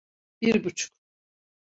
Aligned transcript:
Bir 0.41 0.63
buçuk. 0.63 0.91